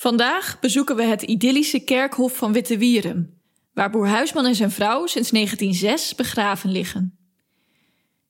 [0.00, 3.40] Vandaag bezoeken we het idyllische kerkhof van Wittewierum,
[3.72, 7.18] waar boer Huisman en zijn vrouw sinds 1906 begraven liggen.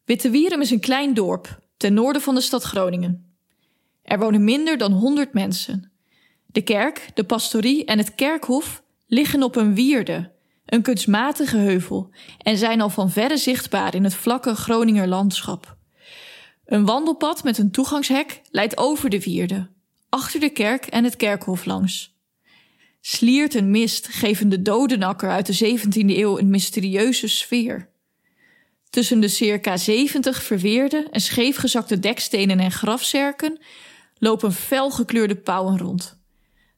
[0.04, 3.34] Wittewierum is een klein dorp ten noorden van de stad Groningen.
[4.02, 5.92] Er wonen minder dan 100 mensen.
[6.46, 10.32] De kerk, de pastorie en het kerkhof liggen op een wierde,
[10.64, 15.76] een kunstmatige heuvel, en zijn al van verre zichtbaar in het vlakke Groninger landschap.
[16.64, 19.68] Een wandelpad met een toegangshek leidt over de wierde,
[20.08, 22.16] achter de kerk en het kerkhof langs.
[23.00, 27.88] Sliert en mist geven de dodenakker uit de 17e eeuw een mysterieuze sfeer.
[28.90, 33.58] Tussen de circa 70 verweerde en scheefgezakte dekstenen en grafzerken
[34.18, 36.18] lopen felgekleurde pauwen rond.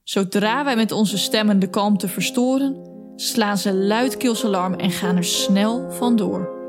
[0.02, 2.77] Zodra wij met onze stemmen de kalmte verstoren,
[3.16, 6.60] slaan ze luidkeels alarm en gaan er snel vandoor.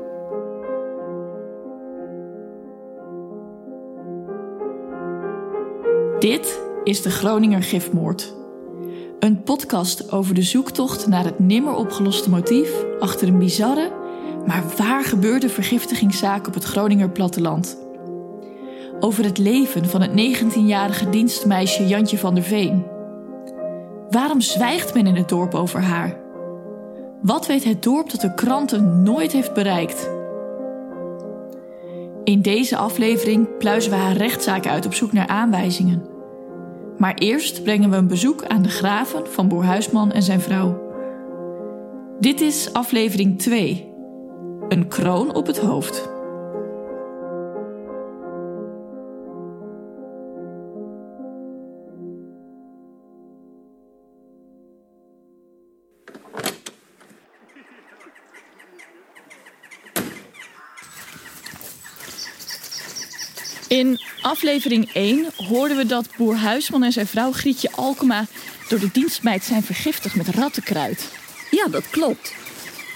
[6.22, 8.34] Dit is de Groninger Gifmoord.
[9.18, 13.92] Een podcast over de zoektocht naar het nimmer opgeloste motief achter een bizarre,
[14.46, 17.78] maar waar gebeurde vergiftigingszaak op het Groninger platteland.
[19.00, 22.84] Over het leven van het 19-jarige dienstmeisje Jantje van der Veen.
[24.10, 26.20] Waarom zwijgt men in het dorp over haar?
[27.22, 30.10] Wat weet het dorp dat de kranten nooit heeft bereikt?
[32.24, 36.11] In deze aflevering pluizen we haar rechtszaak uit op zoek naar aanwijzingen.
[37.02, 40.82] Maar eerst brengen we een bezoek aan de graven van Boer Huisman en zijn vrouw.
[42.20, 43.92] Dit is aflevering 2.
[44.68, 46.10] Een kroon op het hoofd.
[63.72, 68.26] In aflevering 1 hoorden we dat boer Huisman en zijn vrouw Grietje Alkema
[68.68, 71.08] door de dienstmeid zijn vergiftigd met rattenkruid.
[71.50, 72.34] Ja, dat klopt.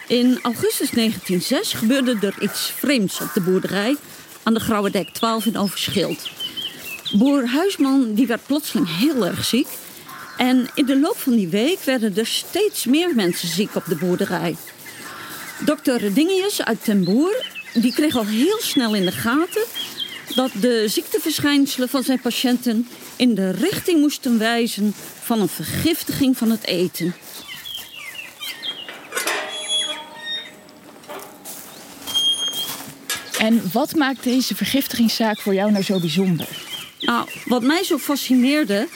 [0.09, 3.97] In augustus 1906 gebeurde er iets vreemds op de boerderij
[4.43, 6.31] aan de Grauwe Dek 12 in Overschild.
[7.13, 9.69] Boer Huisman die werd plotseling heel erg ziek.
[10.37, 13.97] En in de loop van die week werden er steeds meer mensen ziek op de
[13.97, 14.57] boerderij.
[15.59, 19.63] Dokter Redingius uit Ten Boer die kreeg al heel snel in de gaten
[20.37, 26.51] dat de ziekteverschijnselen van zijn patiënten in de richting moesten wijzen van een vergiftiging van
[26.51, 27.15] het eten.
[33.39, 36.49] En wat maakt deze vergiftigingszaak voor jou nou zo bijzonder?
[37.01, 38.89] Nou, wat mij zo fascineerde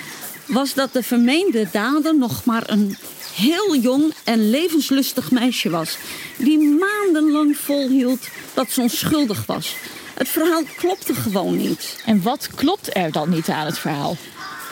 [0.47, 2.97] was dat de vermeende dader nog maar een
[3.35, 5.99] heel jong en levenslustig meisje was.
[6.37, 9.75] Die maandenlang volhield dat ze onschuldig was.
[10.21, 12.03] Het verhaal klopte gewoon niet.
[12.05, 14.17] En wat klopt er dan niet aan het verhaal?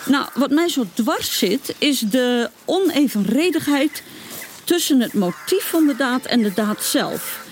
[0.06, 4.02] Nou, wat mij zo dwars zit, is de onevenredigheid
[4.64, 7.46] tussen het motief van de daad en de daad zelf.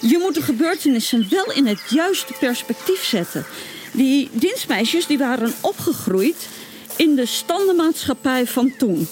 [0.00, 3.44] Je moet de gebeurtenissen wel in het juiste perspectief zetten.
[3.92, 6.48] Die dienstmeisjes die waren opgegroeid
[6.96, 9.08] in de standenmaatschappij van toen.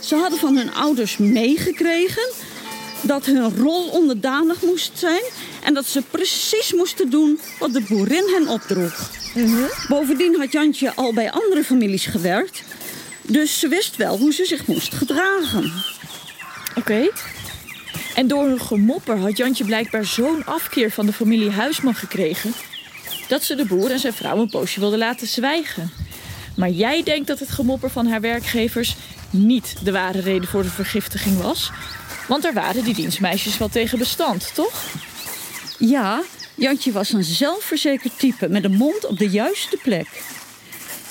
[0.00, 2.32] Ze hadden van hun ouders meegekregen
[3.06, 5.22] dat hun rol onderdanig moest zijn
[5.62, 9.10] en dat ze precies moesten doen wat de boerin hen opdroeg.
[9.88, 12.62] Bovendien had Jantje al bij andere families gewerkt,
[13.22, 15.72] dus ze wist wel hoe ze zich moest gedragen.
[16.76, 17.08] Oké.
[18.14, 22.52] En door hun gemopper had Jantje blijkbaar zo'n afkeer van de familie Huisman gekregen
[23.28, 25.90] dat ze de boer en zijn vrouw een poosje wilde laten zwijgen.
[26.56, 28.96] Maar jij denkt dat het gemopper van haar werkgevers
[29.30, 31.70] niet de ware reden voor de vergiftiging was?
[32.26, 34.84] Want daar waren die dienstmeisjes wel tegen bestand, toch?
[35.78, 36.22] Ja,
[36.54, 40.22] Jantje was een zelfverzekerd type met een mond op de juiste plek.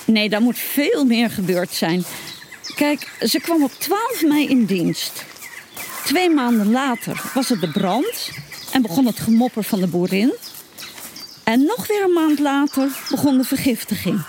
[0.06, 2.04] Nee, daar moet veel meer gebeurd zijn.
[2.76, 5.26] Kijk, ze kwam op 12 mei in dienst.
[6.06, 8.32] Twee maanden later was het de brand
[8.72, 10.34] en begon het gemopper van de boerin.
[11.44, 14.26] En nog weer een maand later begon de vergiftiging.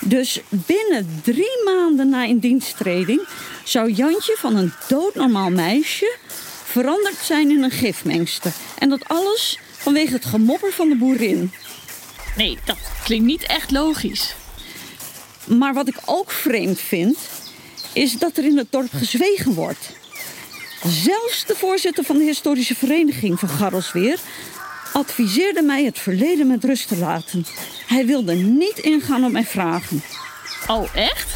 [0.00, 3.20] Dus binnen drie maanden na indiensttreding
[3.68, 6.16] zou Jantje van een doodnormaal meisje
[6.64, 8.52] veranderd zijn in een gifmengster.
[8.78, 11.52] En dat alles vanwege het gemopper van de boerin.
[12.36, 14.34] Nee, dat klinkt niet echt logisch.
[15.44, 17.18] Maar wat ik ook vreemd vind,
[17.92, 19.92] is dat er in het dorp gezwegen wordt.
[20.86, 24.18] Zelfs de voorzitter van de historische vereniging van Garrelsweer
[24.92, 27.46] adviseerde mij het verleden met rust te laten.
[27.86, 30.02] Hij wilde niet ingaan op mijn vragen.
[30.66, 31.28] Oh, echt?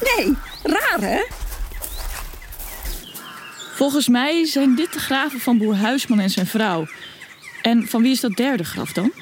[0.00, 1.22] Nee, raar hè?
[3.78, 6.86] Volgens mij zijn dit de graven van boer Huisman en zijn vrouw.
[7.62, 9.12] En van wie is dat derde graf dan?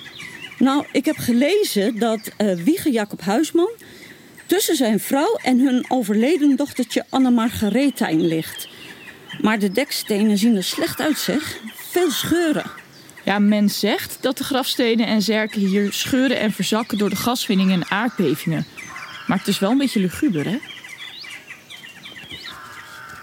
[0.58, 3.70] Nou, ik heb gelezen dat uh, Wieger Jacob Huisman
[4.46, 8.68] tussen zijn vrouw en hun overleden dochtertje Anne Margaretijn ligt.
[9.40, 11.58] Maar de dekstenen zien er slecht uit, zeg.
[11.74, 12.70] Veel scheuren.
[13.24, 17.72] Ja, men zegt dat de grafstenen en zerken hier scheuren en verzakken door de gaswinning
[17.72, 18.66] en aardbevingen.
[19.26, 20.58] Maar het is wel een beetje luguber, hè?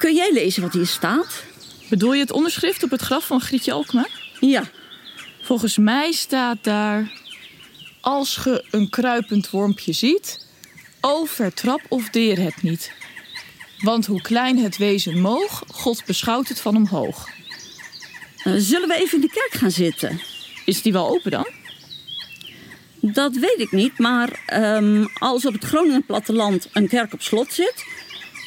[0.03, 1.43] Kun jij lezen wat hier staat?
[1.89, 4.07] Bedoel je het onderschrift op het graf van Grietje Alkma?
[4.39, 4.63] Ja.
[5.41, 7.11] Volgens mij staat daar...
[8.01, 10.47] Als ge een kruipend wormpje ziet...
[11.01, 12.91] O, vertrap of deer het niet.
[13.79, 15.63] Want hoe klein het wezen moog...
[15.67, 17.27] God beschouwt het van omhoog.
[18.43, 20.21] Uh, zullen we even in de kerk gaan zitten?
[20.65, 21.47] Is die wel open dan?
[22.99, 27.53] Dat weet ik niet, maar um, als op het Groningen platteland een kerk op slot
[27.53, 27.85] zit...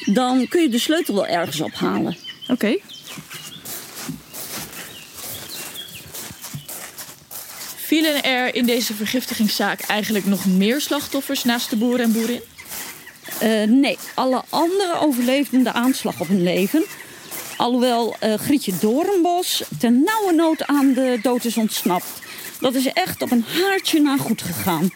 [0.05, 2.17] dan kun je de sleutel wel ergens ophalen.
[2.41, 2.51] Oké.
[2.51, 2.81] Okay.
[7.75, 12.41] Vielen er in deze vergiftigingszaak eigenlijk nog meer slachtoffers naast de boer en boerin?
[13.43, 16.85] Uh, nee, alle anderen overleefden de aanslag op hun leven.
[17.57, 22.21] Alhoewel uh, Grietje Doornbos ten nauwe nood aan de dood is ontsnapt.
[22.59, 24.89] Dat is echt op een haartje na goed gegaan.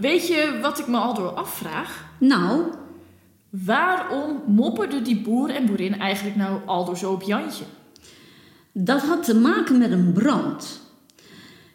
[0.00, 2.04] Weet je wat ik me al door afvraag?
[2.18, 2.62] Nou?
[3.50, 7.64] Waarom mopperde die boer en boerin eigenlijk nou al door zo op Jantje?
[8.72, 10.80] Dat had te maken met een brand.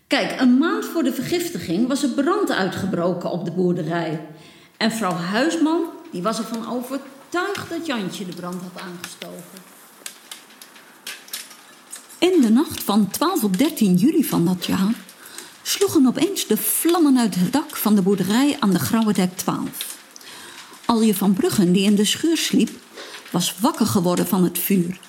[0.07, 4.27] Kijk, een maand voor de vergiftiging was er brand uitgebroken op de boerderij.
[4.77, 5.81] En vrouw Huisman
[6.12, 9.63] die was ervan overtuigd dat Jantje de brand had aangestoken.
[12.19, 14.94] In de nacht van 12 op 13 juli van dat jaar
[15.67, 19.97] sloegen opeens de vlammen uit het dak van de boerderij aan de Grauwedijk 12.
[20.85, 22.69] Alje van Bruggen, die in de schuur sliep,
[23.31, 25.00] was wakker geworden van het vuur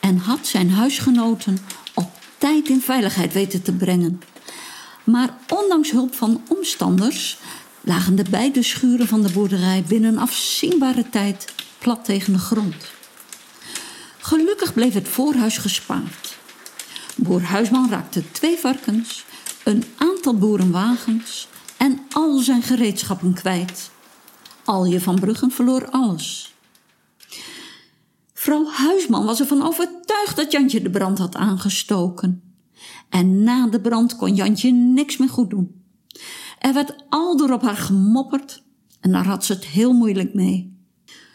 [0.00, 1.58] en had zijn huisgenoten
[1.94, 4.20] op tijd in veiligheid weten te brengen.
[5.04, 7.38] Maar ondanks hulp van omstanders
[7.80, 12.74] lagen de beide schuren van de boerderij binnen afzienbare tijd plat tegen de grond.
[14.18, 16.36] Gelukkig bleef het voorhuis gespaard.
[17.16, 19.24] Boer Huisman raakte twee varkens,
[19.64, 23.90] een aantal boerenwagens en al zijn gereedschappen kwijt.
[24.64, 26.54] Alje van Bruggen verloor alles.
[28.32, 32.42] Vrouw Huisman was ervan overtuigd dat Jantje de brand had aangestoken.
[33.08, 35.82] En na de brand kon Jantje niks meer goed doen.
[36.58, 38.62] Er werd al door op haar gemopperd
[39.00, 40.72] en daar had ze het heel moeilijk mee.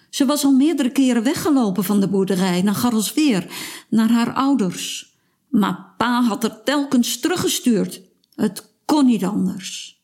[0.09, 3.51] Ze was al meerdere keren weggelopen van de boerderij naar Garrelsweer,
[3.89, 5.13] naar haar ouders.
[5.49, 8.08] Maar pa had er telkens teruggestuurd.
[8.39, 10.01] Het kon niet anders.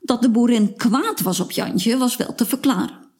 [0.00, 3.10] Dat de boerin kwaad was op Jantje was wel te verklaren.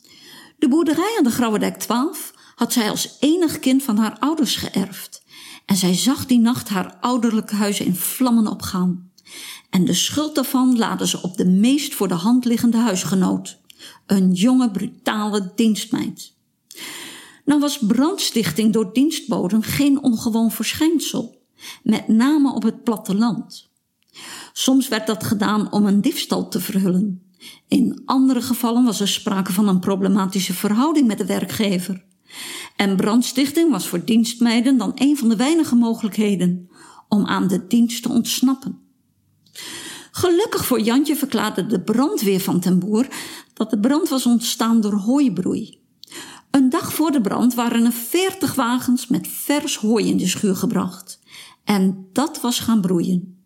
[0.58, 5.25] De boerderij aan de Grauwedijk 12 had zij als enig kind van haar ouders geërfd.
[5.67, 9.11] En zij zag die nacht haar ouderlijke huis in vlammen opgaan.
[9.70, 13.61] En de schuld daarvan laadde ze op de meest voor de hand liggende huisgenoot.
[14.06, 16.34] Een jonge, brutale dienstmeid.
[17.44, 21.36] Nou was brandstichting door dienstboden geen ongewoon verschijnsel.
[21.82, 23.70] Met name op het platteland.
[24.53, 27.23] Soms werd dat gedaan om een diefstal te verhullen.
[27.69, 32.04] In andere gevallen was er sprake van een problematische verhouding met de werkgever.
[32.76, 36.69] En brandstichting was voor dienstmeiden dan een van de weinige mogelijkheden
[37.09, 38.78] om aan de dienst te ontsnappen.
[40.11, 43.07] Gelukkig voor Jantje verklaarde de brandweer van ten Boer
[43.54, 45.80] dat de brand was ontstaan door hooibroei.
[46.50, 50.57] Een dag voor de brand waren er veertig wagens met vers hooi in de schuur
[50.57, 51.21] gebracht.
[51.66, 53.38] En dat was gaan broeien.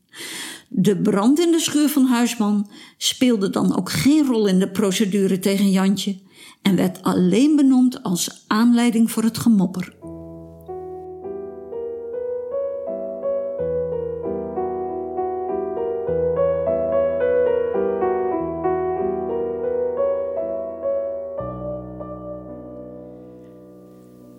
[0.68, 5.38] De brand in de schuur van Huisman speelde dan ook geen rol in de procedure
[5.38, 6.20] tegen Jantje
[6.62, 9.98] en werd alleen benoemd als aanleiding voor het gemopper.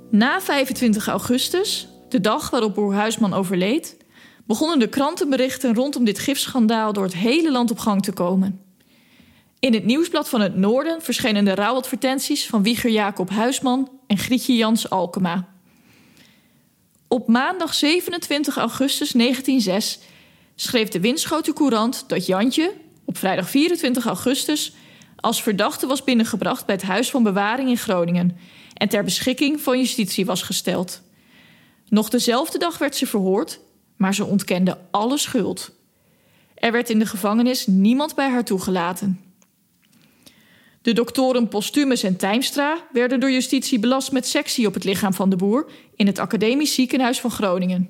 [0.09, 3.97] Na 25 augustus, de dag waarop Boer Huisman overleed,
[4.45, 8.61] begonnen de krantenberichten rondom dit gifschandaal door het hele land op gang te komen.
[9.59, 14.55] In het nieuwsblad van het Noorden verschenen de rouwadvertenties van Wieger Jacob Huisman en Grietje
[14.55, 15.47] Jans Alkema.
[17.07, 19.99] Op maandag 27 augustus 1906
[20.55, 22.73] schreef de Winschoten Courant dat Jantje
[23.05, 24.73] op vrijdag 24 augustus
[25.15, 28.37] als verdachte was binnengebracht bij het Huis van Bewaring in Groningen
[28.73, 31.01] en ter beschikking van justitie was gesteld.
[31.91, 33.59] Nog dezelfde dag werd ze verhoord,
[33.97, 35.71] maar ze ontkende alle schuld.
[36.55, 39.21] Er werd in de gevangenis niemand bij haar toegelaten.
[40.81, 45.29] De doktoren Postumus en Tijmstra werden door justitie belast met sectie op het lichaam van
[45.29, 47.89] de boer in het Academisch Ziekenhuis van Groningen.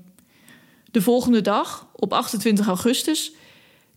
[0.91, 3.31] De volgende dag, op 28 augustus,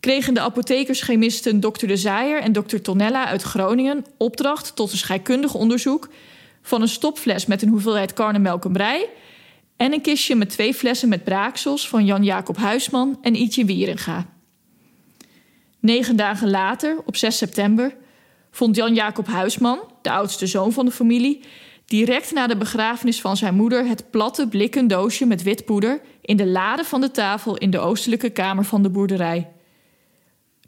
[0.01, 1.87] kregen de apothekerschemisten Dr.
[1.87, 2.77] De Zaaier en Dr.
[2.77, 6.09] Tonella uit Groningen opdracht tot een scheikundig onderzoek
[6.63, 8.65] van een stopfles met een hoeveelheid karnemelk
[9.77, 14.27] en een kistje met twee flessen met braaksels van Jan-Jacob Huisman en Ietje Wieringa.
[15.81, 17.97] Negen dagen later, op 6 september,
[18.51, 21.45] vond Jan-Jacob Huisman, de oudste zoon van de familie,
[21.87, 26.37] direct na de begrafenis van zijn moeder het platte blikken doosje met wit poeder in
[26.37, 29.49] de lade van de tafel in de oostelijke kamer van de boerderij.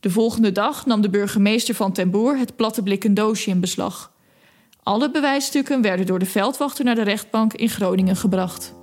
[0.00, 4.12] De volgende dag nam de burgemeester van Ten Boer het platte blikken doosje in beslag.
[4.82, 8.74] Alle bewijsstukken werden door de veldwachter naar de rechtbank in Groningen gebracht.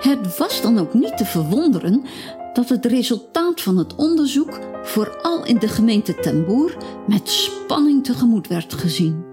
[0.00, 2.04] Het was dan ook niet te verwonderen
[2.52, 6.76] dat het resultaat van het onderzoek vooral in de gemeente Ten Boer
[7.06, 9.24] met spanning tegemoet werd gezien.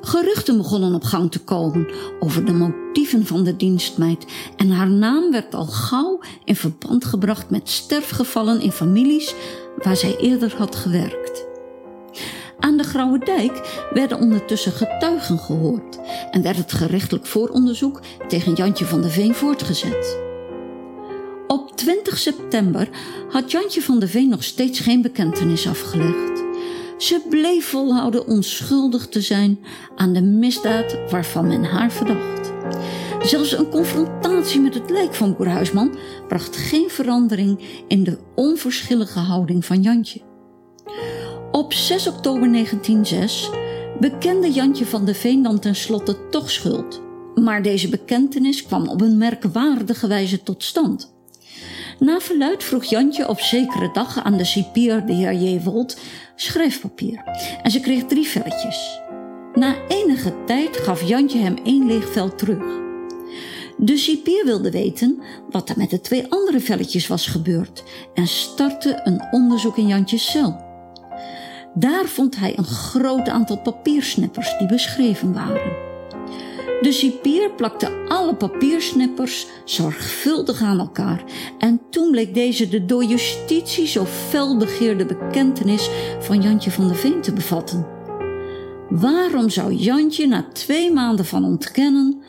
[0.00, 1.88] Geruchten begonnen op gang te komen
[2.20, 7.50] over de motieven van de dienstmeid en haar naam werd al gauw in verband gebracht
[7.50, 9.34] met sterfgevallen in families
[9.76, 11.51] waar zij eerder had gewerkt.
[12.62, 15.98] Aan de Grauwe Dijk werden ondertussen getuigen gehoord
[16.30, 20.18] en werd het gerechtelijk vooronderzoek tegen Jantje van de Veen voortgezet.
[21.46, 22.88] Op 20 september
[23.30, 26.42] had Jantje van de Veen nog steeds geen bekentenis afgelegd.
[26.98, 29.58] Ze bleef volhouden onschuldig te zijn
[29.96, 32.52] aan de misdaad waarvan men haar verdacht.
[33.22, 35.94] Zelfs een confrontatie met het lijk van boer Huisman
[36.28, 40.20] bracht geen verandering in de onverschillige houding van Jantje.
[41.62, 43.50] Op 6 oktober 1906
[44.00, 47.02] bekende Jantje van de Veen dan tenslotte toch schuld.
[47.34, 51.14] Maar deze bekentenis kwam op een merkwaardige wijze tot stand.
[51.98, 55.60] Na verluid vroeg Jantje op zekere dag aan de cipier, de heer J.
[56.36, 57.22] Schrijfpapier.
[57.62, 59.00] En ze kreeg drie velletjes.
[59.54, 62.80] Na enige tijd gaf Jantje hem één leeg vel terug.
[63.76, 67.82] De cipier wilde weten wat er met de twee andere velletjes was gebeurd
[68.14, 70.71] en startte een onderzoek in Jantjes cel.
[71.74, 75.90] Daar vond hij een groot aantal papiersnippers die beschreven waren.
[76.80, 81.24] De cipier plakte alle papiersnippers zorgvuldig aan elkaar
[81.58, 86.94] en toen bleek deze de door justitie zo fel begeerde bekentenis van Jantje van de
[86.94, 87.86] Veen te bevatten.
[88.88, 92.22] Waarom zou Jantje na twee maanden van ontkennen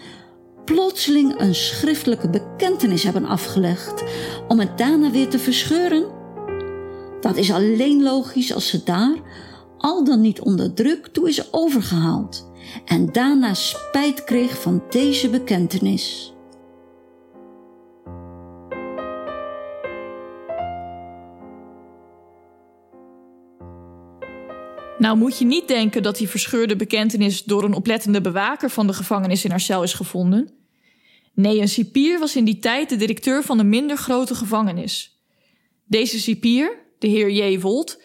[0.66, 4.04] plotseling een schriftelijke bekentenis hebben afgelegd
[4.48, 6.23] om het daarna weer te verscheuren?
[7.24, 9.16] Dat is alleen logisch als ze daar,
[9.78, 12.52] al dan niet onder druk, toe is overgehaald
[12.86, 16.34] en daarna spijt kreeg van deze bekentenis.
[24.98, 28.94] Nou moet je niet denken dat die verscheurde bekentenis door een oplettende bewaker van de
[28.94, 30.50] gevangenis in Arcel is gevonden.
[31.34, 35.20] Nee, een cipier was in die tijd de directeur van een minder grote gevangenis.
[35.86, 37.60] Deze cipier, de heer J.
[37.60, 38.02] Wolt,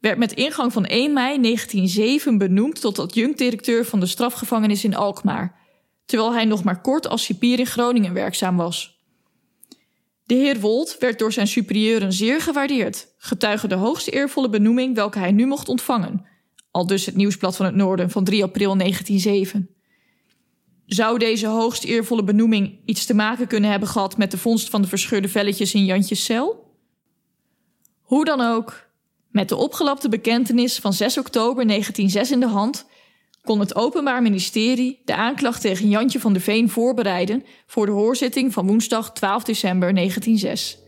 [0.00, 5.56] werd met ingang van 1 mei 1907 benoemd tot adjunct-directeur van de strafgevangenis in Alkmaar,
[6.04, 8.96] terwijl hij nog maar kort als cipier in Groningen werkzaam was.
[10.24, 15.18] De heer Wolt werd door zijn superieuren zeer gewaardeerd, getuige de hoogste eervolle benoeming welke
[15.18, 16.26] hij nu mocht ontvangen,
[16.70, 19.70] al dus het Nieuwsblad van het Noorden van 3 april 1907.
[20.86, 24.82] Zou deze hoogst eervolle benoeming iets te maken kunnen hebben gehad met de vondst van
[24.82, 26.67] de verscheurde velletjes in Jantjes cel?
[28.08, 28.86] Hoe dan ook,
[29.30, 32.86] met de opgelapte bekentenis van 6 oktober 1906 in de hand
[33.42, 38.52] kon het Openbaar Ministerie de aanklacht tegen Jantje van der Veen voorbereiden voor de hoorzitting
[38.52, 40.78] van woensdag 12 december 1906.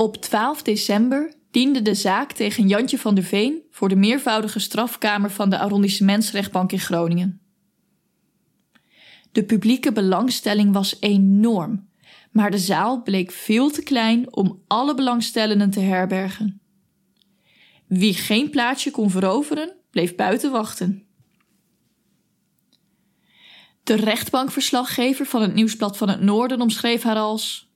[0.00, 5.30] Op 12 december diende de zaak tegen Jantje van der Veen voor de meervoudige strafkamer
[5.30, 7.40] van de arrondissementsrechtbank in Groningen.
[9.32, 11.88] De publieke belangstelling was enorm,
[12.30, 16.60] maar de zaal bleek veel te klein om alle belangstellenden te herbergen.
[17.86, 21.06] Wie geen plaatsje kon veroveren, bleef buiten wachten.
[23.82, 27.69] De rechtbankverslaggever van het Nieuwsblad van het Noorden omschreef haar als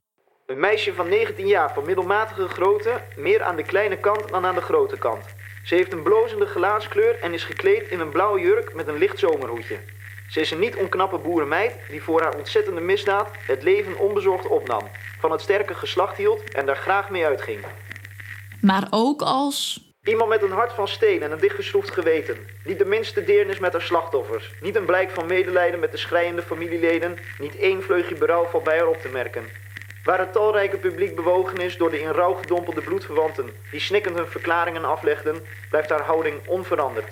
[0.46, 4.54] een meisje van 19 jaar van middelmatige grootte, meer aan de kleine kant dan aan
[4.54, 5.24] de grote kant.
[5.64, 9.18] Ze heeft een blozende gelaatskleur en is gekleed in een blauwe jurk met een licht
[9.18, 9.78] zomerhoedje.
[10.28, 14.82] Ze is een niet onknappe boerenmeid die voor haar ontzettende misdaad het leven onbezorgd opnam,
[15.20, 17.64] van het sterke geslacht hield en daar graag mee uitging.
[18.60, 19.82] Maar ook als.
[20.02, 22.36] Iemand met een hart van steen en een dichtgeschroefd geweten.
[22.64, 24.50] Niet de minste deernis met haar slachtoffers.
[24.60, 27.16] Niet een blijk van medelijden met de schrijende familieleden.
[27.38, 29.44] Niet één vleugje berouw valt bij haar op te merken.
[30.04, 33.50] Waar het talrijke publiek bewogen is door de in rouw gedompelde bloedverwanten...
[33.70, 37.06] die snikkend hun verklaringen aflegden, blijft haar houding onveranderd.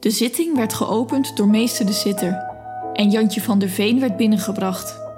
[0.00, 2.48] De zitting werd geopend door meester de Zitter
[2.92, 5.09] en Jantje van der Veen werd binnengebracht.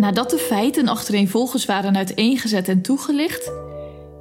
[0.00, 3.52] Nadat de feiten achtereenvolgens waren uiteengezet en toegelicht,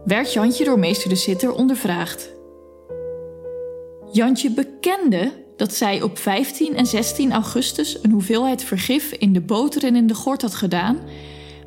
[0.06, 2.30] werd Jantje door meester de Zitter ondervraagd.
[4.12, 9.84] Jantje bekende dat zij op 15 en 16 augustus een hoeveelheid vergif in de boter
[9.84, 11.00] en in de gort had gedaan,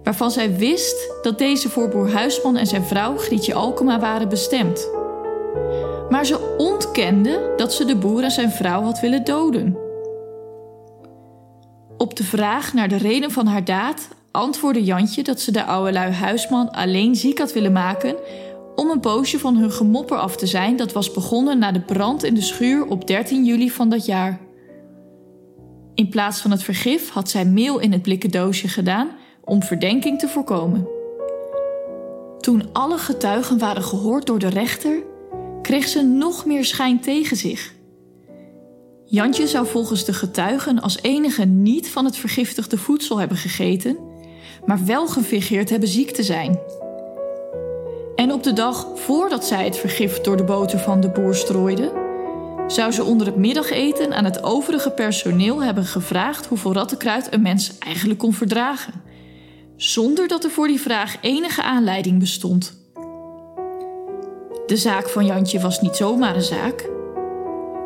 [0.04, 4.88] waarvan zij wist dat deze voor boer Huisman en zijn vrouw Grietje Alkema waren bestemd.
[6.10, 9.91] Maar ze ontkende dat ze de boer en zijn vrouw had willen doden.
[12.02, 15.92] Op de vraag naar de reden van haar daad antwoordde Jantje dat ze de oude
[15.92, 18.16] lui Huisman alleen ziek had willen maken
[18.74, 22.22] om een poosje van hun gemopper af te zijn dat was begonnen na de brand
[22.22, 24.40] in de schuur op 13 juli van dat jaar.
[25.94, 29.08] In plaats van het vergif had zij meel in het blikken doosje gedaan
[29.44, 30.88] om verdenking te voorkomen.
[32.40, 35.02] Toen alle getuigen waren gehoord door de rechter,
[35.62, 37.80] kreeg ze nog meer schijn tegen zich.
[39.12, 43.98] Jantje zou volgens de getuigen als enige niet van het vergiftigde voedsel hebben gegeten,
[44.66, 46.60] maar wel gefingeerd hebben ziek te zijn.
[48.16, 51.92] En op de dag voordat zij het vergif door de boter van de boer strooide,
[52.66, 57.78] zou ze onder het middageten aan het overige personeel hebben gevraagd hoeveel rattenkruid een mens
[57.78, 59.02] eigenlijk kon verdragen,
[59.76, 62.80] zonder dat er voor die vraag enige aanleiding bestond.
[64.66, 67.00] De zaak van Jantje was niet zomaar een zaak.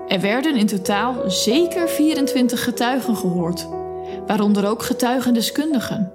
[0.08, 3.68] Er werden in totaal zeker 24 getuigen gehoord,
[4.26, 6.12] waaronder ook getuigendeskundigen.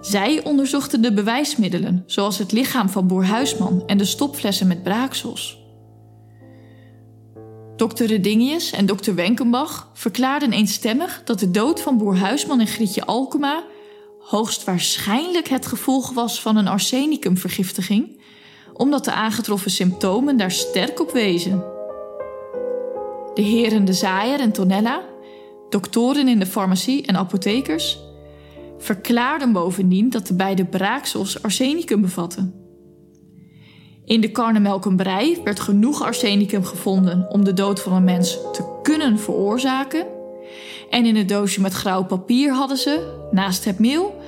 [0.00, 5.62] Zij onderzochten de bewijsmiddelen, zoals het lichaam van boer Huisman en de stopflessen met braaksels.
[7.76, 13.04] Dokter Redingius en dokter Wenkenbach verklaarden eenstemmig dat de dood van boer Huisman en Grietje
[13.04, 13.64] Alkema
[14.18, 18.20] hoogstwaarschijnlijk het gevolg was van een arsenicumvergiftiging,
[18.72, 21.73] omdat de aangetroffen symptomen daar sterk op wezen.
[23.34, 25.02] De heren De Zaaier en Tonella,
[25.68, 27.98] doktoren in de farmacie en apothekers,
[28.78, 32.54] verklaarden bovendien dat de beide braaksels arsenicum bevatten.
[34.04, 39.18] In de karnemelkenbrei werd genoeg arsenicum gevonden om de dood van een mens te kunnen
[39.18, 40.06] veroorzaken.
[40.90, 44.20] En in het doosje met grauw papier hadden ze, naast het meel,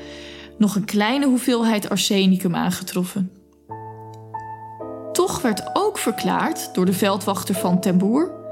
[0.59, 3.31] nog een kleine hoeveelheid arsenicum aangetroffen.
[5.13, 8.46] Toch werd ook verklaard door de veldwachter van Ten Boer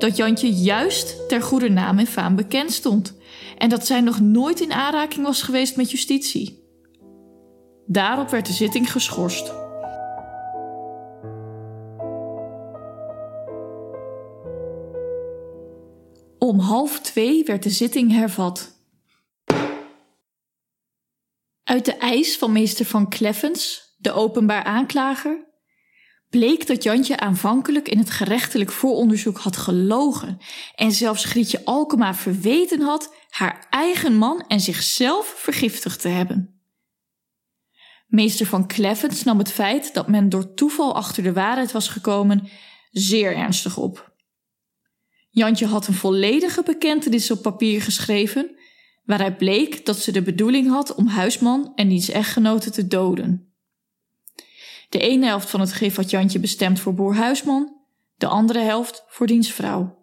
[0.00, 3.16] dat Jantje juist ter goede naam en faam bekend stond
[3.58, 6.68] en dat zij nog nooit in aanraking was geweest met justitie.
[7.86, 9.52] Daarop werd de zitting geschorst.
[16.38, 18.78] Om half twee werd de zitting hervat.
[21.64, 25.49] Uit de eis van meester van Kleffens, de openbaar aanklager,
[26.30, 30.38] bleek dat Jantje aanvankelijk in het gerechtelijk vooronderzoek had gelogen
[30.74, 36.60] en zelfs Grietje Alkema verweten had haar eigen man en zichzelf vergiftigd te hebben.
[38.06, 42.48] Meester van Kleffens nam het feit dat men door toeval achter de waarheid was gekomen
[42.90, 44.12] zeer ernstig op.
[45.30, 48.56] Jantje had een volledige bekentenis op papier geschreven,
[49.04, 53.49] waaruit bleek dat ze de bedoeling had om huisman en diens echtgenote te doden.
[54.90, 57.76] De ene helft van het gif had Jantje bestemd voor boer Huisman,
[58.16, 59.98] de andere helft voor diens vrouw.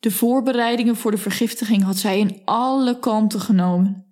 [0.00, 4.06] De voorbereidingen voor de vergiftiging had zij in alle kanten genomen.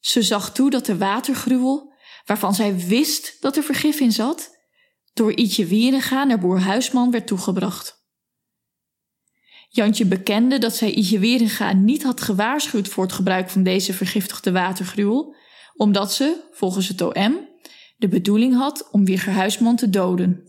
[0.00, 1.92] Ze zag toe dat de watergruwel,
[2.24, 4.56] waarvan zij wist dat er vergif in zat,
[5.12, 8.02] door Ietje Wierenga naar boer Huisman werd toegebracht.
[9.68, 14.52] Jantje bekende dat zij Ietje Wierenga niet had gewaarschuwd voor het gebruik van deze vergiftigde
[14.52, 15.34] watergruwel,
[15.74, 17.52] omdat ze, volgens het OM,
[17.96, 20.48] de bedoeling had om Wieger Huisman te doden.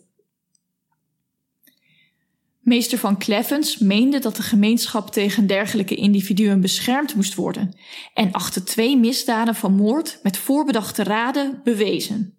[2.60, 7.78] Meester van Kleffens meende dat de gemeenschap tegen dergelijke individuen beschermd moest worden
[8.14, 12.38] en achtte twee misdaden van moord met voorbedachte raden bewezen.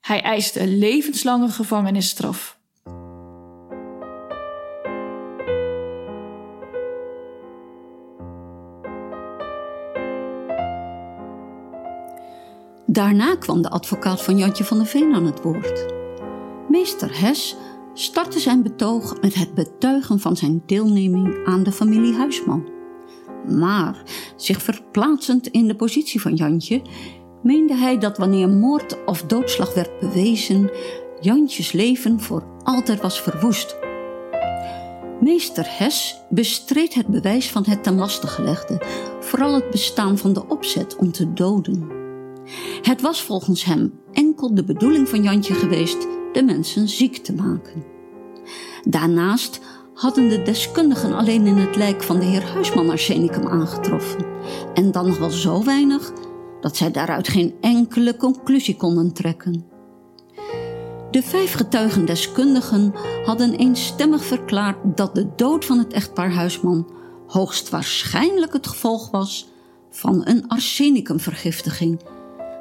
[0.00, 2.55] Hij eiste een levenslange gevangenisstraf.
[12.86, 15.94] Daarna kwam de advocaat van Jantje van der Veen aan het woord.
[16.68, 17.56] Meester Hes
[17.94, 22.68] startte zijn betoog met het betuigen van zijn deelneming aan de familie Huisman.
[23.48, 24.02] Maar,
[24.36, 26.82] zich verplaatsend in de positie van Jantje,
[27.42, 30.70] meende hij dat wanneer moord of doodslag werd bewezen,
[31.20, 33.76] Jantjes leven voor altijd was verwoest.
[35.20, 38.82] Meester Hes bestreed het bewijs van het ten laste gelegde,
[39.20, 42.05] vooral het bestaan van de opzet om te doden.
[42.82, 47.84] Het was volgens hem enkel de bedoeling van Jantje geweest de mensen ziek te maken.
[48.82, 49.60] Daarnaast
[49.94, 54.24] hadden de deskundigen alleen in het lijk van de heer Huisman arsenicum aangetroffen.
[54.74, 56.12] En dan nog wel zo weinig
[56.60, 59.64] dat zij daaruit geen enkele conclusie konden trekken.
[61.10, 66.90] De vijf getuigendeskundigen hadden eenstemmig verklaard dat de dood van het echtpaar Huisman
[67.26, 69.48] hoogstwaarschijnlijk het gevolg was
[69.90, 72.00] van een arsenicumvergiftiging,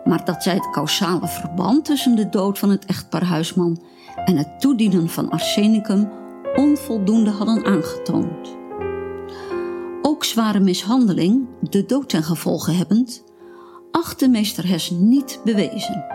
[0.06, 3.82] maar dat zij het causale verband tussen de dood van het echtpaar Huisman
[4.26, 6.10] en het toedienen van arsenicum
[6.56, 8.56] onvoldoende hadden aangetoond.
[10.02, 13.24] Ook zware mishandeling, de dood ten gevolge hebbend,
[13.92, 16.06] achtte meester Hes niet bewezen.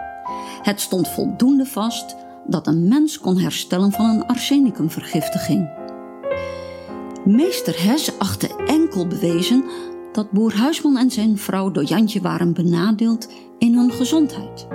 [0.62, 5.68] Het stond voldoende vast dat een mens kon herstellen van een arsenicumvergiftiging.
[7.24, 9.64] Meester Hes achtte enkel bewezen
[10.12, 13.28] dat boer Huisman en zijn vrouw door Jantje waren benadeeld
[13.60, 14.66] in hun gezondheid.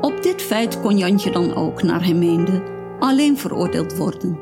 [0.00, 2.62] Op dit feit kon Jantje dan ook, naar hij meende,
[2.98, 4.38] alleen veroordeeld worden.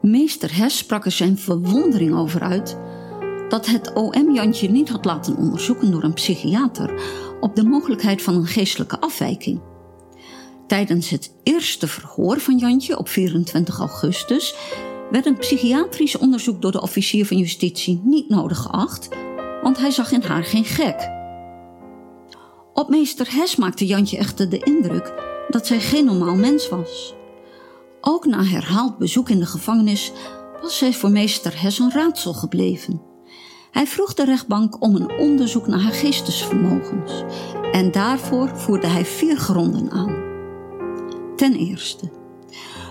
[0.00, 2.78] Meester Hes sprak er zijn verwondering over uit
[3.48, 7.00] dat het OM Jantje niet had laten onderzoeken door een psychiater
[7.40, 9.60] op de mogelijkheid van een geestelijke afwijking.
[10.66, 14.54] Tijdens het eerste verhoor van Jantje op 24 augustus
[15.10, 19.08] werd een psychiatrisch onderzoek door de officier van justitie niet nodig geacht,
[19.66, 21.10] want hij zag in haar geen gek.
[22.72, 25.12] Op meester Hes maakte Jantje echter de indruk
[25.48, 27.14] dat zij geen normaal mens was.
[28.00, 30.12] Ook na herhaald bezoek in de gevangenis
[30.62, 33.02] was zij voor meester Hes een raadsel gebleven.
[33.70, 37.24] Hij vroeg de rechtbank om een onderzoek naar haar geestesvermogens
[37.72, 40.16] en daarvoor voerde hij vier gronden aan.
[41.36, 42.10] Ten eerste,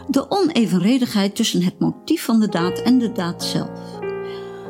[0.07, 4.03] de onevenredigheid tussen het motief van de daad en de daad zelf.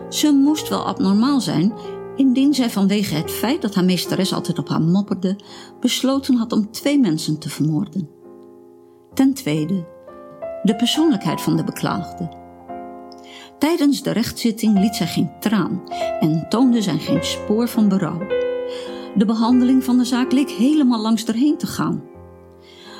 [0.10, 1.74] Ze moest wel abnormaal zijn
[2.16, 5.36] indien zij vanwege het feit dat haar meesteres altijd op haar mopperde,
[5.80, 8.10] besloten had om twee mensen te vermoorden.
[9.14, 9.88] Ten tweede,
[10.64, 12.44] de persoonlijkheid van de beklaagde.
[13.60, 15.82] Tijdens de rechtszitting liet zij geen traan
[16.20, 18.20] en toonde zij geen spoor van berouw.
[19.16, 22.04] De behandeling van de zaak leek helemaal langs erheen te gaan.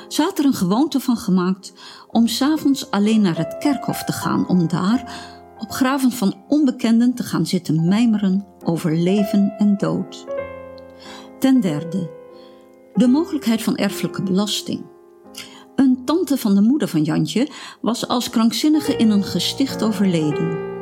[0.08, 1.72] Ze had er een gewoonte van gemaakt
[2.10, 5.14] om s'avonds alleen naar het kerkhof te gaan om daar,
[5.58, 10.26] op graven van onbekenden, te gaan zitten mijmeren over leven en dood.
[11.38, 12.10] Ten derde,
[12.94, 14.84] de mogelijkheid van erfelijke belasting.
[15.76, 17.48] Een tante van de moeder van Jantje
[17.80, 20.74] was als krankzinnige in een gesticht overleden.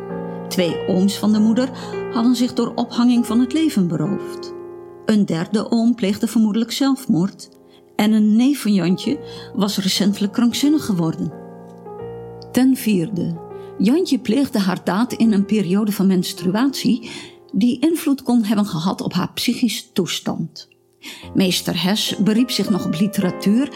[0.49, 1.71] Twee ooms van de moeder
[2.13, 4.53] hadden zich door ophanging van het leven beroofd.
[5.05, 7.49] Een derde oom pleegde vermoedelijk zelfmoord.
[7.97, 9.19] En een neef van Jantje
[9.55, 11.33] was recentelijk krankzinnig geworden.
[12.53, 13.44] Ten vierde,
[13.79, 17.11] Jantje pleegde haar daad in een periode van menstruatie
[17.53, 20.69] die invloed kon hebben gehad op haar psychische toestand.
[21.35, 23.69] Meester Hes beriep zich nog op literatuur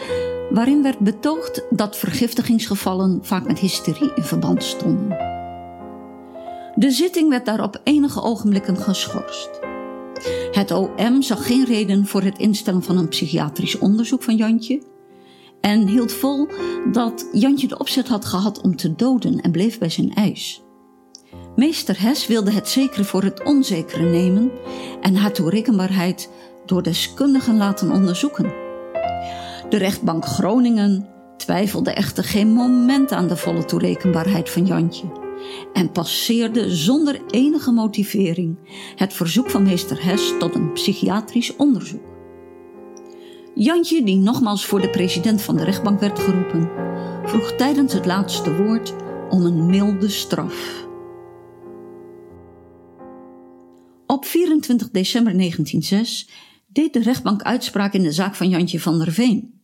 [0.49, 5.17] waarin werd betoogd dat vergiftigingsgevallen vaak met hysterie in verband stonden.
[6.75, 9.49] De zitting werd daarop enige ogenblikken geschorst.
[10.51, 14.81] Het OM zag geen reden voor het instellen van een psychiatrisch onderzoek van Jantje
[15.61, 16.47] en hield vol
[16.91, 20.63] dat Jantje de opzet had gehad om te doden en bleef bij zijn eis.
[21.55, 24.51] Meester Hes wilde het zekere voor het onzekere nemen
[25.01, 26.29] en haar toerekenbaarheid
[26.65, 28.53] door deskundigen laten onderzoeken.
[29.69, 35.27] De rechtbank Groningen twijfelde echter geen moment aan de volle toerekenbaarheid van Jantje
[35.73, 38.57] en passeerde zonder enige motivering
[38.95, 42.08] het verzoek van meester Hes tot een psychiatrisch onderzoek.
[43.61, 46.69] Jantje, die nogmaals voor de president van de rechtbank werd geroepen,
[47.25, 48.93] vroeg tijdens het laatste woord
[49.29, 50.85] om een milde straf.
[54.05, 56.29] Op 24 december 1906
[56.67, 59.61] deed de rechtbank uitspraak in de zaak van Jantje van der Veen.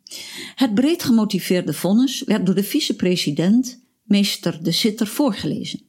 [0.56, 5.82] Het breed gemotiveerde vonnis werd door de vicepresident, meester de Sitter, voorgelezen.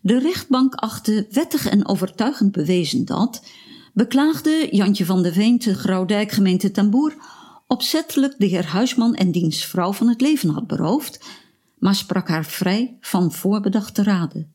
[0.00, 3.42] De rechtbank achtte wettig en overtuigend bewezen dat
[3.94, 7.14] beklaagde Jantje van de Veen te Graudijk gemeente Tamboer
[7.68, 11.20] opzettelijk de heer Huisman en diens vrouw van het leven had beroofd,
[11.78, 14.54] maar sprak haar vrij van voorbedachte raden.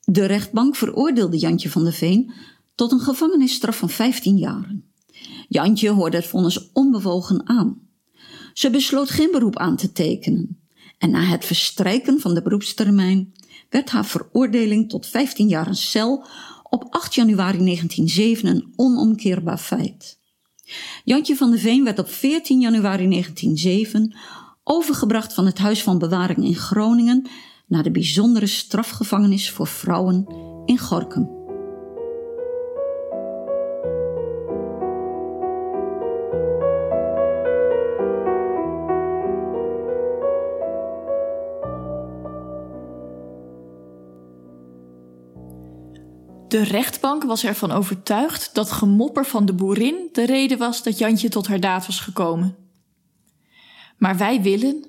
[0.00, 2.32] De rechtbank veroordeelde Jantje van de Veen
[2.74, 4.92] tot een gevangenisstraf van 15 jaren.
[5.48, 7.80] Jantje hoorde het vonnis onbewogen aan.
[8.52, 10.62] Ze besloot geen beroep aan te tekenen.
[10.98, 13.32] En na het verstrijken van de beroepstermijn
[13.68, 16.24] werd haar veroordeling tot 15 jaar cel
[16.62, 20.20] op 8 januari 1907 een onomkeerbaar feit.
[21.04, 24.14] Jantje van de Veen werd op 14 januari 1907
[24.64, 27.26] overgebracht van het Huis van Bewaring in Groningen
[27.66, 30.26] naar de bijzondere strafgevangenis voor vrouwen
[30.64, 31.41] in Gorkum.
[46.52, 51.28] De rechtbank was ervan overtuigd dat gemopper van de boerin de reden was dat Jantje
[51.28, 52.56] tot haar daad was gekomen.
[53.98, 54.86] Maar wij willen,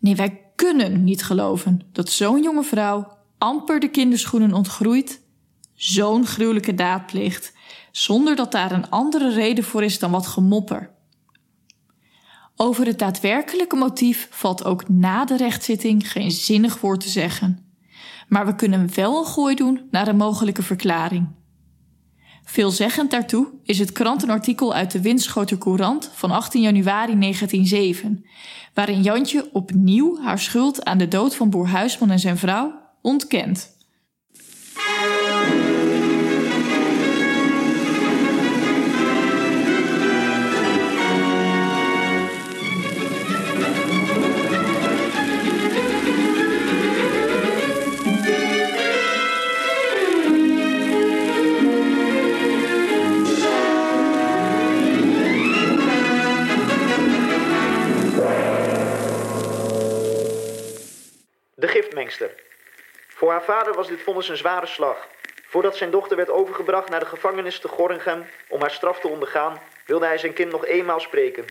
[0.00, 5.20] nee wij kunnen niet geloven dat zo'n jonge vrouw, amper de kinderschoenen ontgroeit,
[5.74, 7.52] zo'n gruwelijke daad pleegt,
[7.92, 10.90] zonder dat daar een andere reden voor is dan wat gemopper.
[12.56, 17.65] Over het daadwerkelijke motief valt ook na de rechtszitting geen zinnig woord te zeggen
[18.28, 21.28] maar we kunnen wel een gooi doen naar een mogelijke verklaring.
[22.44, 28.24] Veelzeggend daartoe is het krantenartikel uit de Winschoter Courant van 18 januari 1907,
[28.74, 33.75] waarin Jantje opnieuw haar schuld aan de dood van boer Huisman en zijn vrouw ontkent.
[63.36, 65.08] Haar vader was dit vonnis een zware slag.
[65.46, 69.62] Voordat zijn dochter werd overgebracht naar de gevangenis te Gorinchem om haar straf te ondergaan,
[69.86, 71.44] wilde hij zijn kind nog eenmaal spreken.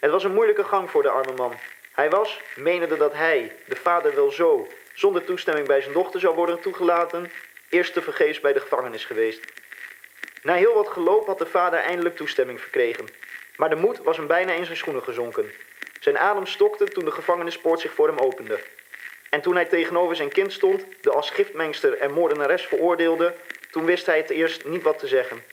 [0.00, 1.54] Het was een moeilijke gang voor de arme man.
[1.92, 6.34] Hij was, menende dat hij, de vader wel zo, zonder toestemming bij zijn dochter zou
[6.34, 7.30] worden toegelaten,
[7.68, 9.44] eerst te vergeefs bij de gevangenis geweest.
[10.42, 13.06] Na heel wat geloop had de vader eindelijk toestemming verkregen.
[13.56, 15.52] Maar de moed was hem bijna in zijn schoenen gezonken.
[16.00, 18.60] Zijn adem stokte toen de gevangenispoort zich voor hem opende.
[19.34, 23.34] En toen hij tegenover zijn kind stond, de als giftmengster en moordenares veroordeelde,
[23.70, 25.44] toen wist hij het eerst niet wat te zeggen.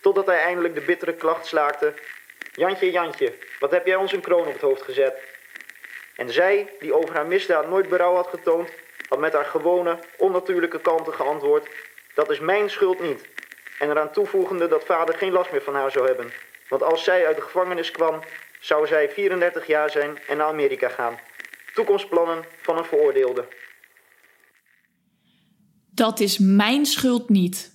[0.00, 1.94] Totdat hij eindelijk de bittere klacht slaakte:
[2.52, 5.14] Jantje, Jantje, wat heb jij ons een kroon op het hoofd gezet?
[6.16, 8.70] En zij, die over haar misdaad nooit berouw had getoond,
[9.08, 11.68] had met haar gewone, onnatuurlijke kalmte geantwoord:
[12.14, 13.28] Dat is mijn schuld niet.
[13.78, 16.32] En eraan toevoegende dat vader geen last meer van haar zou hebben.
[16.68, 18.20] Want als zij uit de gevangenis kwam,
[18.60, 21.18] zou zij 34 jaar zijn en naar Amerika gaan.
[21.74, 23.48] Toekomstplannen van een veroordeelde.
[25.90, 27.72] Dat is mijn schuld niet.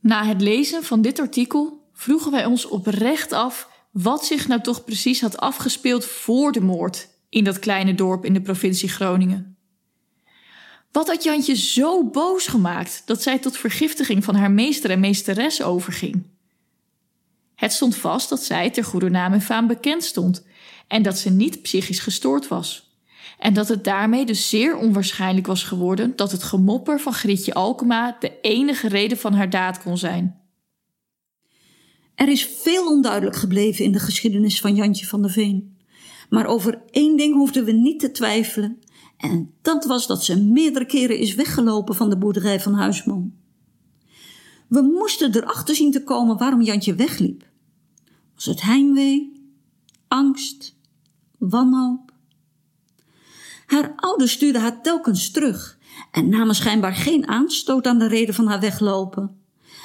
[0.00, 4.84] Na het lezen van dit artikel vroegen wij ons oprecht af wat zich nou toch
[4.84, 9.58] precies had afgespeeld voor de moord in dat kleine dorp in de provincie Groningen.
[10.92, 15.62] Wat had Jantje zo boos gemaakt dat zij tot vergiftiging van haar meester en meesteres
[15.62, 16.26] overging?
[17.54, 20.46] Het stond vast dat zij ter goede naam en faam bekend stond
[20.90, 22.98] en dat ze niet psychisch gestoord was.
[23.38, 28.16] En dat het daarmee dus zeer onwaarschijnlijk was geworden dat het gemopper van Grietje Alkema
[28.20, 30.40] de enige reden van haar daad kon zijn.
[32.14, 35.76] Er is veel onduidelijk gebleven in de geschiedenis van Jantje van der Veen.
[36.28, 38.78] Maar over één ding hoefden we niet te twijfelen.
[39.16, 43.32] En dat was dat ze meerdere keren is weggelopen van de boerderij van Huisman.
[44.68, 47.48] We moesten erachter zien te komen waarom Jantje wegliep.
[48.34, 49.32] Was het heimwee?
[50.08, 50.78] Angst?
[51.40, 52.12] Wanhoop.
[53.66, 55.78] Haar ouders stuurden haar telkens terug
[56.10, 59.38] en namen schijnbaar geen aanstoot aan de reden van haar weglopen.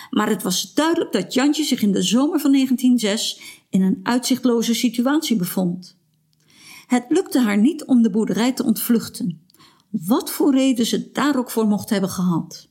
[0.10, 4.74] Maar het was duidelijk dat Jantje zich in de zomer van 1906 in een uitzichtloze
[4.74, 5.98] situatie bevond.
[6.88, 9.46] Het lukte haar niet om de boerderij te ontvluchten,
[9.89, 12.68] wat voor reden ze daar ook voor mocht hebben gehad.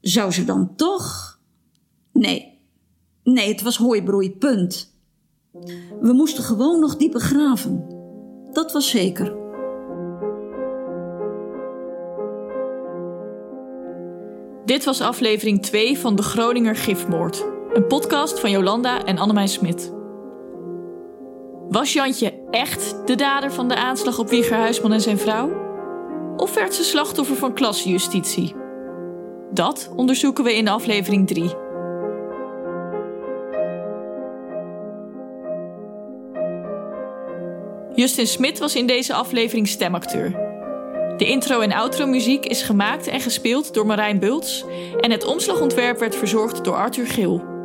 [0.00, 1.38] Zou ze dan toch?
[2.12, 2.58] Nee,
[3.22, 4.95] nee, het was hooibroei, punt.
[6.00, 7.86] We moesten gewoon nog dieper graven.
[8.52, 9.36] Dat was zeker.
[14.64, 17.46] Dit was aflevering 2 van De Groninger Gifmoord.
[17.72, 19.92] Een podcast van Jolanda en Annemijn Smit.
[21.68, 25.50] Was Jantje echt de dader van de aanslag op Wieger Huisman en zijn vrouw?
[26.36, 28.54] Of werd ze slachtoffer van klassejustitie?
[29.50, 31.65] Dat onderzoeken we in aflevering 3.
[37.96, 40.30] Justin Smit was in deze aflevering stemacteur.
[41.16, 44.64] De intro- en outro-muziek is gemaakt en gespeeld door Marijn Bults
[45.00, 47.55] en het omslagontwerp werd verzorgd door Arthur Geel.